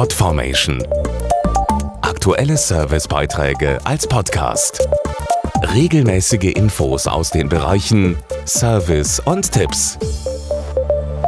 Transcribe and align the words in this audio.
Podformation. 0.00 0.82
Aktuelle 2.00 2.56
Servicebeiträge 2.56 3.78
als 3.84 4.06
Podcast. 4.06 4.88
Regelmäßige 5.74 6.54
Infos 6.54 7.06
aus 7.06 7.28
den 7.28 7.50
Bereichen 7.50 8.16
Service 8.46 9.20
und 9.20 9.52
Tipps. 9.52 9.98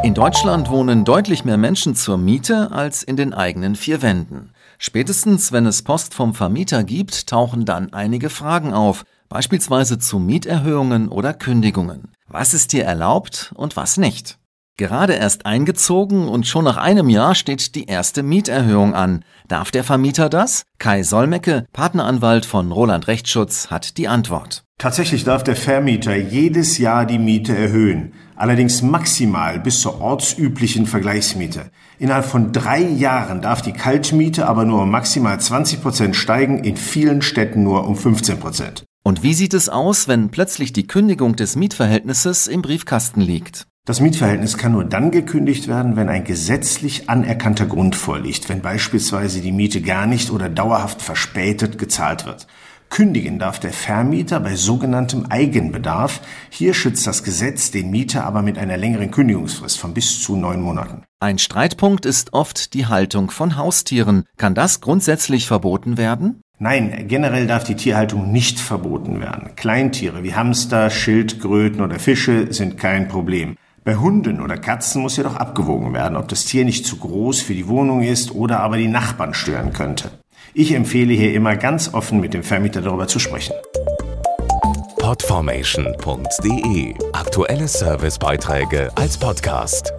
In 0.04 0.14
Deutschland 0.14 0.70
wohnen 0.70 1.04
deutlich 1.04 1.44
mehr 1.44 1.58
Menschen 1.58 1.94
zur 1.94 2.16
Miete 2.16 2.72
als 2.72 3.02
in 3.02 3.18
den 3.18 3.34
eigenen 3.34 3.76
vier 3.76 4.00
Wänden. 4.00 4.54
Spätestens, 4.78 5.52
wenn 5.52 5.66
es 5.66 5.82
Post 5.82 6.14
vom 6.14 6.34
Vermieter 6.34 6.82
gibt, 6.82 7.26
tauchen 7.26 7.66
dann 7.66 7.92
einige 7.92 8.30
Fragen 8.30 8.72
auf, 8.72 9.04
beispielsweise 9.28 9.98
zu 9.98 10.18
Mieterhöhungen 10.18 11.10
oder 11.10 11.34
Kündigungen. 11.34 12.08
Was 12.26 12.54
ist 12.54 12.72
dir 12.72 12.84
erlaubt 12.84 13.52
und 13.54 13.76
was 13.76 13.98
nicht? 13.98 14.38
Gerade 14.78 15.12
erst 15.12 15.44
eingezogen 15.44 16.28
und 16.28 16.46
schon 16.46 16.64
nach 16.64 16.78
einem 16.78 17.10
Jahr 17.10 17.34
steht 17.34 17.74
die 17.74 17.84
erste 17.84 18.22
Mieterhöhung 18.22 18.94
an. 18.94 19.22
Darf 19.46 19.70
der 19.70 19.84
Vermieter 19.84 20.30
das? 20.30 20.64
Kai 20.78 21.02
Solmecke, 21.02 21.66
Partneranwalt 21.74 22.46
von 22.46 22.72
Roland 22.72 23.06
Rechtsschutz, 23.06 23.70
hat 23.70 23.98
die 23.98 24.08
Antwort. 24.08 24.64
Tatsächlich 24.78 25.24
darf 25.24 25.44
der 25.44 25.56
Vermieter 25.56 26.16
jedes 26.16 26.78
Jahr 26.78 27.04
die 27.04 27.18
Miete 27.18 27.56
erhöhen, 27.56 28.14
allerdings 28.34 28.80
maximal 28.80 29.60
bis 29.60 29.80
zur 29.80 30.00
ortsüblichen 30.00 30.86
Vergleichsmiete. 30.86 31.70
Innerhalb 31.98 32.24
von 32.24 32.52
drei 32.52 32.80
Jahren 32.80 33.42
darf 33.42 33.60
die 33.60 33.74
Kaltmiete 33.74 34.48
aber 34.48 34.64
nur 34.64 34.82
um 34.82 34.90
maximal 34.90 35.38
20 35.38 35.82
Prozent 35.82 36.16
steigen, 36.16 36.64
in 36.64 36.78
vielen 36.78 37.20
Städten 37.20 37.62
nur 37.62 37.86
um 37.86 37.94
15 37.94 38.40
Prozent. 38.40 38.84
Und 39.04 39.22
wie 39.22 39.34
sieht 39.34 39.52
es 39.52 39.68
aus, 39.68 40.08
wenn 40.08 40.30
plötzlich 40.30 40.72
die 40.72 40.86
Kündigung 40.86 41.36
des 41.36 41.56
Mietverhältnisses 41.56 42.46
im 42.46 42.62
Briefkasten 42.62 43.20
liegt? 43.20 43.66
Das 43.84 43.98
Mietverhältnis 43.98 44.58
kann 44.58 44.70
nur 44.70 44.84
dann 44.84 45.10
gekündigt 45.10 45.66
werden, 45.66 45.96
wenn 45.96 46.08
ein 46.08 46.22
gesetzlich 46.22 47.10
anerkannter 47.10 47.66
Grund 47.66 47.96
vorliegt, 47.96 48.48
wenn 48.48 48.62
beispielsweise 48.62 49.40
die 49.40 49.50
Miete 49.50 49.82
gar 49.82 50.06
nicht 50.06 50.30
oder 50.30 50.48
dauerhaft 50.48 51.02
verspätet 51.02 51.78
gezahlt 51.78 52.24
wird. 52.24 52.46
Kündigen 52.90 53.40
darf 53.40 53.58
der 53.58 53.72
Vermieter 53.72 54.38
bei 54.38 54.54
sogenanntem 54.54 55.26
Eigenbedarf. 55.26 56.20
Hier 56.48 56.74
schützt 56.74 57.08
das 57.08 57.24
Gesetz 57.24 57.72
den 57.72 57.90
Mieter 57.90 58.22
aber 58.22 58.42
mit 58.42 58.56
einer 58.56 58.76
längeren 58.76 59.10
Kündigungsfrist 59.10 59.80
von 59.80 59.94
bis 59.94 60.22
zu 60.22 60.36
neun 60.36 60.60
Monaten. 60.60 61.02
Ein 61.18 61.38
Streitpunkt 61.38 62.06
ist 62.06 62.34
oft 62.34 62.74
die 62.74 62.86
Haltung 62.86 63.32
von 63.32 63.56
Haustieren. 63.56 64.26
Kann 64.36 64.54
das 64.54 64.80
grundsätzlich 64.80 65.48
verboten 65.48 65.96
werden? 65.96 66.40
Nein, 66.60 67.06
generell 67.08 67.48
darf 67.48 67.64
die 67.64 67.74
Tierhaltung 67.74 68.30
nicht 68.30 68.60
verboten 68.60 69.20
werden. 69.20 69.56
Kleintiere 69.56 70.22
wie 70.22 70.36
Hamster, 70.36 70.88
Schildkröten 70.88 71.80
oder 71.80 71.98
Fische 71.98 72.52
sind 72.52 72.78
kein 72.78 73.08
Problem. 73.08 73.56
Bei 73.84 73.96
Hunden 73.96 74.40
oder 74.40 74.56
Katzen 74.58 75.02
muss 75.02 75.16
jedoch 75.16 75.34
abgewogen 75.34 75.92
werden, 75.92 76.16
ob 76.16 76.28
das 76.28 76.44
Tier 76.44 76.64
nicht 76.64 76.86
zu 76.86 76.98
groß 76.98 77.40
für 77.40 77.54
die 77.54 77.66
Wohnung 77.66 78.02
ist 78.02 78.32
oder 78.32 78.60
aber 78.60 78.76
die 78.76 78.86
Nachbarn 78.86 79.34
stören 79.34 79.72
könnte. 79.72 80.12
Ich 80.54 80.72
empfehle 80.72 81.12
hier 81.14 81.34
immer 81.34 81.56
ganz 81.56 81.92
offen 81.92 82.20
mit 82.20 82.32
dem 82.32 82.44
Vermieter 82.44 82.80
darüber 82.80 83.08
zu 83.08 83.18
sprechen. 83.18 83.54
Podformation.de 84.98 86.94
Aktuelle 87.12 87.66
Servicebeiträge 87.66 88.92
als 88.94 89.18
Podcast. 89.18 89.92